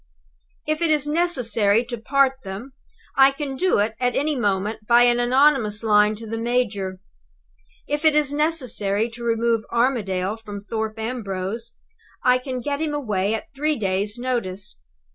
If 0.65 0.81
it 0.81 0.89
is 0.89 1.05
necessary 1.07 1.85
to 1.85 1.95
part 1.99 2.33
them, 2.43 2.73
I 3.15 3.29
can 3.29 3.55
do 3.55 3.77
it 3.77 3.93
at 3.99 4.15
any 4.15 4.35
moment 4.35 4.87
by 4.87 5.03
an 5.03 5.19
anonymous 5.19 5.83
line 5.83 6.15
to 6.15 6.25
the 6.25 6.39
major. 6.39 6.99
If 7.87 8.03
it 8.03 8.15
is 8.15 8.33
necessary 8.33 9.09
to 9.09 9.23
remove 9.23 9.61
Armadale 9.71 10.37
from 10.37 10.59
Thorpe 10.59 10.97
Ambrose, 10.97 11.75
I 12.23 12.39
can 12.39 12.61
get 12.61 12.81
him 12.81 12.95
away 12.95 13.35
at 13.35 13.53
three 13.53 13.75
days' 13.77 14.17
notice. 14.17 14.81